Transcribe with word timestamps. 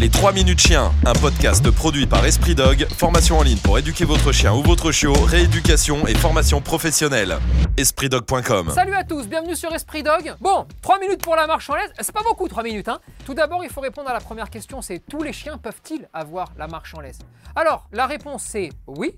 Les 0.00 0.08
3 0.08 0.30
minutes 0.30 0.60
chiens, 0.60 0.92
un 1.04 1.12
podcast 1.12 1.68
produit 1.72 2.06
par 2.06 2.24
Esprit 2.24 2.54
Dog, 2.54 2.86
formation 2.96 3.36
en 3.36 3.42
ligne 3.42 3.58
pour 3.58 3.80
éduquer 3.80 4.04
votre 4.04 4.30
chien 4.30 4.54
ou 4.54 4.62
votre 4.62 4.92
chiot, 4.92 5.12
rééducation 5.12 6.06
et 6.06 6.14
formation 6.14 6.60
professionnelle. 6.60 7.36
EspritDog.com 7.76 8.70
Salut 8.72 8.94
à 8.94 9.02
tous, 9.02 9.26
bienvenue 9.26 9.56
sur 9.56 9.74
Esprit 9.74 10.04
Dog. 10.04 10.36
Bon, 10.40 10.68
3 10.82 11.00
minutes 11.00 11.20
pour 11.20 11.34
la 11.34 11.48
marche 11.48 11.68
en 11.68 11.74
laisse, 11.74 11.90
c'est 11.98 12.12
pas 12.12 12.22
beaucoup 12.22 12.46
3 12.46 12.62
minutes 12.62 12.86
hein. 12.86 13.00
Tout 13.26 13.34
d'abord, 13.34 13.64
il 13.64 13.70
faut 13.70 13.80
répondre 13.80 14.08
à 14.08 14.12
la 14.12 14.20
première 14.20 14.50
question, 14.50 14.80
c'est 14.82 15.00
tous 15.00 15.24
les 15.24 15.32
chiens 15.32 15.58
peuvent-ils 15.58 16.08
avoir 16.12 16.52
la 16.56 16.68
marche 16.68 16.94
en 16.94 17.00
laisse 17.00 17.18
Alors, 17.56 17.88
la 17.92 18.06
réponse 18.06 18.44
c'est 18.44 18.68
oui, 18.86 19.16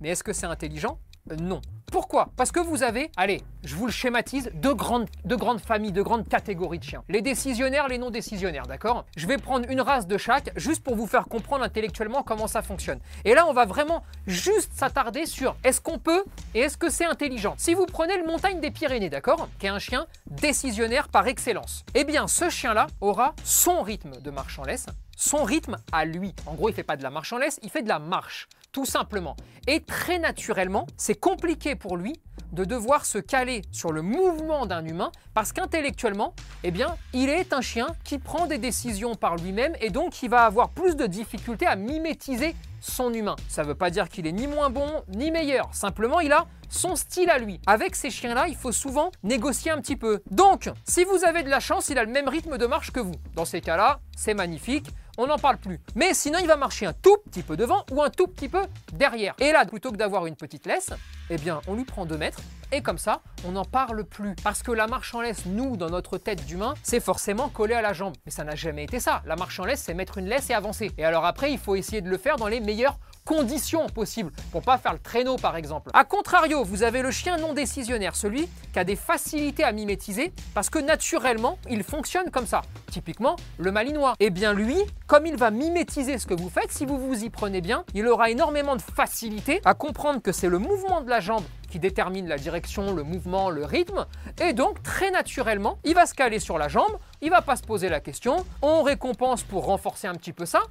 mais 0.00 0.08
est-ce 0.08 0.24
que 0.24 0.32
c'est 0.32 0.46
intelligent? 0.46 0.98
Non. 1.38 1.60
Pourquoi? 1.90 2.30
Parce 2.36 2.52
que 2.52 2.60
vous 2.60 2.82
avez, 2.82 3.10
allez, 3.16 3.42
je 3.64 3.74
vous 3.74 3.86
le 3.86 3.92
schématise, 3.92 4.50
deux 4.54 4.74
grandes, 4.74 5.08
deux 5.24 5.36
grandes 5.36 5.60
familles, 5.60 5.92
deux 5.92 6.02
grandes 6.02 6.28
catégories 6.28 6.78
de 6.78 6.84
chiens. 6.84 7.04
Les 7.08 7.22
décisionnaires, 7.22 7.88
les 7.88 7.98
non 7.98 8.10
décisionnaires, 8.10 8.66
d'accord? 8.66 9.06
Je 9.16 9.26
vais 9.26 9.38
prendre 9.38 9.70
une 9.70 9.80
race 9.80 10.06
de 10.06 10.18
chaque, 10.18 10.50
juste 10.56 10.82
pour 10.82 10.96
vous 10.96 11.06
faire 11.06 11.26
comprendre 11.26 11.64
intellectuellement 11.64 12.22
comment 12.22 12.48
ça 12.48 12.62
fonctionne. 12.62 12.98
Et 13.24 13.34
là, 13.34 13.46
on 13.48 13.52
va 13.52 13.66
vraiment 13.66 14.02
juste 14.26 14.72
s'attarder 14.74 15.26
sur 15.26 15.56
est-ce 15.64 15.80
qu'on 15.80 15.98
peut 15.98 16.24
et 16.54 16.60
est-ce 16.60 16.76
que 16.76 16.90
c'est 16.90 17.06
intelligent. 17.06 17.54
Si 17.56 17.72
vous 17.72 17.86
prenez 17.86 18.16
le 18.18 18.26
montagne 18.26 18.60
des 18.60 18.70
Pyrénées, 18.70 19.10
d'accord? 19.10 19.48
Qui 19.58 19.66
est 19.66 19.70
un 19.70 19.78
chien 19.78 20.06
décisionnaire 20.26 21.08
par 21.08 21.26
excellence. 21.28 21.84
Eh 21.94 22.04
bien, 22.04 22.26
ce 22.26 22.50
chien-là 22.50 22.88
aura 23.00 23.34
son 23.44 23.82
rythme 23.82 24.20
de 24.20 24.30
marche 24.30 24.58
en 24.58 24.64
laisse, 24.64 24.86
son 25.16 25.44
rythme 25.44 25.76
à 25.92 26.04
lui. 26.04 26.34
En 26.46 26.54
gros, 26.54 26.68
il 26.68 26.74
fait 26.74 26.82
pas 26.82 26.96
de 26.96 27.02
la 27.02 27.10
marche 27.10 27.32
en 27.32 27.38
laisse, 27.38 27.58
il 27.62 27.70
fait 27.70 27.82
de 27.82 27.88
la 27.88 27.98
marche, 27.98 28.48
tout 28.76 28.84
simplement. 28.84 29.36
Et 29.66 29.80
très 29.80 30.18
naturellement, 30.18 30.86
c'est 30.98 31.18
compliqué 31.18 31.76
pour 31.76 31.96
lui 31.96 32.20
de 32.52 32.66
devoir 32.66 33.06
se 33.06 33.16
caler 33.16 33.62
sur 33.72 33.90
le 33.90 34.02
mouvement 34.02 34.66
d'un 34.66 34.84
humain 34.84 35.10
parce 35.32 35.54
qu'intellectuellement, 35.54 36.34
eh 36.62 36.70
bien, 36.70 36.94
il 37.14 37.30
est 37.30 37.54
un 37.54 37.62
chien 37.62 37.86
qui 38.04 38.18
prend 38.18 38.46
des 38.46 38.58
décisions 38.58 39.14
par 39.14 39.36
lui-même 39.36 39.74
et 39.80 39.88
donc 39.88 40.22
il 40.22 40.28
va 40.28 40.44
avoir 40.44 40.68
plus 40.68 40.94
de 40.94 41.06
difficultés 41.06 41.66
à 41.66 41.74
mimétiser 41.74 42.54
son 42.82 43.14
humain. 43.14 43.36
Ça 43.48 43.62
ne 43.62 43.68
veut 43.68 43.74
pas 43.74 43.88
dire 43.88 44.10
qu'il 44.10 44.26
est 44.26 44.32
ni 44.32 44.46
moins 44.46 44.68
bon 44.68 45.02
ni 45.08 45.30
meilleur, 45.30 45.70
simplement 45.72 46.20
il 46.20 46.32
a 46.32 46.46
son 46.68 46.96
style 46.96 47.30
à 47.30 47.38
lui. 47.38 47.60
Avec 47.66 47.96
ces 47.96 48.10
chiens-là, 48.10 48.48
il 48.48 48.56
faut 48.56 48.72
souvent 48.72 49.10
négocier 49.22 49.70
un 49.70 49.80
petit 49.80 49.96
peu. 49.96 50.20
Donc, 50.30 50.70
si 50.86 51.04
vous 51.04 51.24
avez 51.24 51.42
de 51.44 51.48
la 51.48 51.60
chance, 51.60 51.88
il 51.88 51.96
a 51.96 52.04
le 52.04 52.10
même 52.10 52.28
rythme 52.28 52.58
de 52.58 52.66
marche 52.66 52.90
que 52.90 53.00
vous. 53.00 53.14
Dans 53.34 53.44
ces 53.44 53.60
cas-là, 53.62 54.00
c'est 54.16 54.34
magnifique 54.34 54.88
on 55.16 55.26
n'en 55.26 55.38
parle 55.38 55.58
plus. 55.58 55.80
Mais 55.94 56.14
sinon, 56.14 56.38
il 56.40 56.46
va 56.46 56.56
marcher 56.56 56.86
un 56.86 56.92
tout 56.92 57.16
petit 57.30 57.42
peu 57.42 57.56
devant 57.56 57.84
ou 57.90 58.02
un 58.02 58.10
tout 58.10 58.26
petit 58.26 58.48
peu 58.48 58.62
derrière. 58.92 59.34
Et 59.38 59.52
là, 59.52 59.64
plutôt 59.64 59.90
que 59.90 59.96
d'avoir 59.96 60.26
une 60.26 60.36
petite 60.36 60.66
laisse, 60.66 60.90
eh 61.30 61.36
bien, 61.36 61.60
on 61.66 61.74
lui 61.74 61.84
prend 61.84 62.06
2 62.06 62.16
mètres 62.16 62.40
et 62.72 62.82
comme 62.82 62.98
ça, 62.98 63.20
on 63.46 63.52
n'en 63.52 63.64
parle 63.64 64.04
plus. 64.04 64.34
Parce 64.42 64.62
que 64.62 64.72
la 64.72 64.86
marche 64.86 65.14
en 65.14 65.20
laisse, 65.20 65.46
nous, 65.46 65.76
dans 65.76 65.88
notre 65.88 66.18
tête 66.18 66.44
d'humain, 66.44 66.74
c'est 66.82 67.00
forcément 67.00 67.48
collé 67.48 67.74
à 67.74 67.82
la 67.82 67.92
jambe. 67.92 68.14
Mais 68.24 68.32
ça 68.32 68.44
n'a 68.44 68.56
jamais 68.56 68.84
été 68.84 69.00
ça. 69.00 69.22
La 69.24 69.36
marche 69.36 69.58
en 69.60 69.64
laisse, 69.64 69.82
c'est 69.82 69.94
mettre 69.94 70.18
une 70.18 70.26
laisse 70.26 70.50
et 70.50 70.54
avancer. 70.54 70.90
Et 70.98 71.04
alors 71.04 71.24
après, 71.24 71.52
il 71.52 71.58
faut 71.58 71.76
essayer 71.76 72.00
de 72.00 72.10
le 72.10 72.18
faire 72.18 72.36
dans 72.36 72.48
les 72.48 72.60
meilleures 72.60 72.98
conditions 73.26 73.86
possibles 73.88 74.32
pour 74.52 74.62
pas 74.62 74.78
faire 74.78 74.94
le 74.94 74.98
traîneau 74.98 75.36
par 75.36 75.56
exemple. 75.56 75.90
A 75.92 76.04
contrario, 76.04 76.64
vous 76.64 76.82
avez 76.82 77.02
le 77.02 77.10
chien 77.10 77.36
non 77.36 77.52
décisionnaire, 77.52 78.16
celui 78.16 78.48
qui 78.72 78.78
a 78.78 78.84
des 78.84 78.96
facilités 78.96 79.64
à 79.64 79.72
mimétiser 79.72 80.32
parce 80.54 80.70
que 80.70 80.78
naturellement, 80.78 81.58
il 81.68 81.82
fonctionne 81.82 82.30
comme 82.30 82.46
ça. 82.46 82.62
Typiquement, 82.90 83.36
le 83.58 83.72
malinois. 83.72 84.14
Eh 84.20 84.30
bien 84.30 84.54
lui, 84.54 84.76
comme 85.06 85.26
il 85.26 85.36
va 85.36 85.50
mimétiser 85.50 86.16
ce 86.18 86.26
que 86.26 86.34
vous 86.34 86.48
faites, 86.48 86.72
si 86.72 86.86
vous 86.86 86.98
vous 86.98 87.24
y 87.24 87.28
prenez 87.28 87.60
bien, 87.60 87.84
il 87.94 88.06
aura 88.06 88.30
énormément 88.30 88.76
de 88.76 88.82
facilité 88.82 89.60
à 89.64 89.74
comprendre 89.74 90.22
que 90.22 90.32
c'est 90.32 90.48
le 90.48 90.58
mouvement 90.58 91.00
de 91.00 91.10
la 91.10 91.20
jambe 91.20 91.44
qui 91.68 91.78
détermine 91.80 92.28
la 92.28 92.38
direction, 92.38 92.94
le 92.94 93.02
mouvement, 93.02 93.50
le 93.50 93.64
rythme. 93.64 94.06
Et 94.40 94.52
donc, 94.52 94.82
très 94.82 95.10
naturellement, 95.10 95.78
il 95.84 95.94
va 95.94 96.06
se 96.06 96.14
caler 96.14 96.38
sur 96.38 96.58
la 96.58 96.68
jambe, 96.68 96.96
il 97.20 97.30
va 97.30 97.42
pas 97.42 97.56
se 97.56 97.62
poser 97.62 97.88
la 97.88 98.00
question. 98.00 98.46
On 98.62 98.82
récompense 98.82 99.42
pour 99.42 99.66
renforcer 99.66 100.06
un 100.06 100.14
petit 100.14 100.32
peu 100.32 100.46
ça 100.46 100.62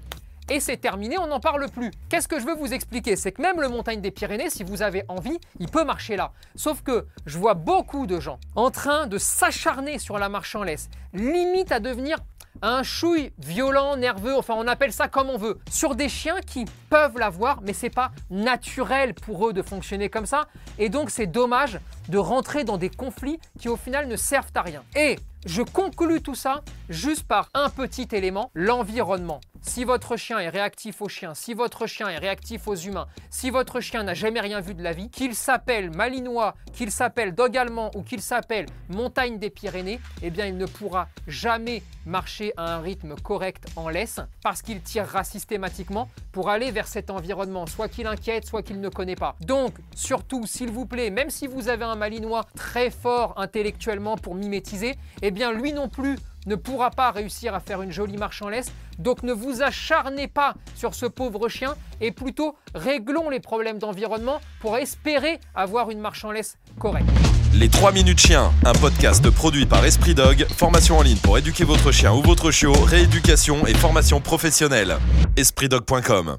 et 0.50 0.60
c'est 0.60 0.78
terminé, 0.78 1.18
on 1.18 1.28
n'en 1.28 1.40
parle 1.40 1.70
plus. 1.70 1.92
Qu'est-ce 2.10 2.28
que 2.28 2.40
je 2.40 2.46
veux 2.46 2.56
vous 2.56 2.74
expliquer? 2.74 3.16
C'est 3.16 3.32
que 3.32 3.42
même 3.42 3.60
le 3.60 3.68
montagne 3.68 4.02
des 4.02 4.12
Pyrénées, 4.12 4.50
si 4.50 4.64
vous 4.64 4.82
avez 4.82 5.04
envie, 5.08 5.40
il 5.60 5.70
peut 5.70 5.84
marcher 5.84 6.16
là. 6.16 6.32
Sauf 6.56 6.82
que 6.82 7.08
je 7.26 7.38
vois 7.38 7.54
beaucoup 7.54 8.06
de 8.08 8.20
gens 8.20 8.40
en 8.56 8.72
train 8.72 9.08
de 9.08 9.18
s'acharner 9.18 10.00
sur 10.00 10.20
la 10.20 10.30
marche 10.30 10.56
en 10.56 10.64
laisse, 10.64 10.90
limite 11.14 11.72
à 11.72 11.80
devenir 11.80 12.18
un 12.62 12.84
chouille 12.84 13.32
violent, 13.38 13.98
nerveux, 13.98 14.36
enfin 14.36 14.54
on 14.58 14.68
appelle 14.68 14.94
ça 14.94 15.08
comme 15.08 15.30
on 15.30 15.38
veut, 15.38 15.60
sur 15.70 15.96
des 15.96 16.10
chiens 16.10 16.40
qui 16.40 16.66
peuvent 16.90 17.18
l'avoir, 17.18 17.62
mais 17.62 17.74
c'est 17.74 17.90
pas 17.90 18.12
naturel 18.30 19.14
pour 19.14 19.48
eux 19.48 19.54
de 19.54 19.62
fonctionner 19.62 20.10
comme 20.10 20.26
ça, 20.26 20.48
et 20.80 20.90
donc 20.90 21.10
c'est 21.10 21.28
dommage 21.28 21.80
de 22.08 22.18
rentrer 22.18 22.64
dans 22.64 22.78
des 22.78 22.90
conflits 22.90 23.40
qui 23.60 23.68
au 23.68 23.76
final 23.76 24.08
ne 24.08 24.16
servent 24.16 24.52
à 24.56 24.62
rien. 24.62 24.84
Et 24.96 25.18
je 25.46 25.62
conclus 25.62 26.22
tout 26.22 26.36
ça 26.36 26.62
juste 26.90 27.28
par 27.28 27.50
un 27.54 27.70
petit 27.70 28.08
élément, 28.14 28.52
l'environnement. 28.54 29.42
Si 29.68 29.84
votre 29.84 30.16
chien 30.16 30.40
est 30.40 30.48
réactif 30.48 31.02
aux 31.02 31.10
chiens, 31.10 31.34
si 31.34 31.54
votre 31.54 31.86
chien 31.86 32.08
est 32.08 32.18
réactif 32.18 32.68
aux 32.68 32.76
humains, 32.76 33.08
si 33.30 33.50
votre 33.50 33.82
chien 33.82 34.04
n'a 34.04 34.14
jamais 34.14 34.40
rien 34.40 34.62
vu 34.62 34.74
de 34.74 34.82
la 34.82 34.94
vie, 34.94 35.10
qu'il 35.10 35.36
s'appelle 35.36 35.90
Malinois, 35.90 36.56
qu'il 36.72 36.92
s'appelle 36.92 37.34
Dog 37.34 37.58
allemand 37.58 37.92
ou 37.96 38.04
qu'il 38.04 38.22
s'appelle 38.22 38.68
Montagne 38.90 39.38
des 39.38 39.50
Pyrénées, 39.50 40.00
eh 40.22 40.30
bien 40.30 40.46
il 40.46 40.56
ne 40.56 40.66
pourra 40.66 41.10
jamais 41.28 41.84
marcher 42.06 42.54
à 42.56 42.76
un 42.76 42.80
rythme 42.80 43.16
correct 43.16 43.66
en 43.76 43.90
laisse 43.90 44.20
parce 44.44 44.62
qu'il 44.62 44.82
tirera 44.82 45.24
systématiquement 45.24 46.10
pour 46.32 46.50
aller 46.50 46.72
vers 46.72 46.88
cet 46.88 47.10
environnement, 47.10 47.66
soit 47.66 47.90
qu'il 47.90 48.08
inquiète, 48.08 48.46
soit 48.46 48.62
qu'il 48.62 48.80
ne 48.80 48.90
connaît 48.90 49.16
pas. 49.16 49.36
Donc, 49.42 49.74
surtout, 49.96 50.46
s'il 50.46 50.70
vous 50.70 50.86
plaît, 50.86 51.10
même 51.10 51.30
si 51.30 51.48
vous 51.48 51.68
avez 51.68 51.84
un 51.86 51.96
Malinois 51.96 52.46
très 52.56 52.92
fort 52.92 53.34
intellectuellement 53.38 54.16
pour 54.16 54.36
mimétiser, 54.36 54.96
eh 55.22 55.32
bien 55.32 55.52
lui 55.52 55.74
non 55.74 55.90
plus 55.90 56.18
ne 56.46 56.56
pourra 56.56 56.92
pas 56.92 57.12
réussir 57.12 57.54
à 57.54 57.60
faire 57.60 57.82
une 57.82 57.92
jolie 57.92 58.18
marche 58.18 58.42
en 58.42 58.50
laisse. 58.50 58.72
Donc 59.00 59.24
ne 59.24 59.34
vous 59.34 59.62
acharnez 59.62 60.28
pas 60.28 60.56
sur 60.76 60.96
ce 60.96 61.06
pauvre 61.06 61.50
chien 61.50 61.76
et 62.02 62.12
plutôt 62.12 62.56
réglons 62.74 63.30
les 63.30 63.40
problèmes 63.40 63.80
d'environnement 63.80 64.40
pour 64.62 64.78
espérer 64.78 65.40
avoir 65.54 65.90
une 65.92 66.00
marche 66.00 66.24
en 66.26 66.32
laisse 66.32 66.58
correcte. 66.80 67.10
Les 67.54 67.70
3 67.70 67.94
minutes 67.94 68.20
chiens, 68.20 68.52
un 68.66 68.74
podcast 68.74 69.30
produit 69.30 69.66
par 69.66 69.86
Esprit 69.86 70.14
Dog, 70.14 70.46
formation 70.58 70.98
en 70.98 71.02
ligne 71.04 71.18
pour 71.18 71.38
éduquer 71.38 71.64
votre 71.64 71.92
chien 71.92 72.12
ou 72.14 72.22
votre 72.22 72.52
chiot, 72.52 72.74
rééducation 72.74 73.66
et 73.66 73.74
formation 73.74 74.20
professionnelle. 74.20 74.98
EspritDog.com 75.38 76.34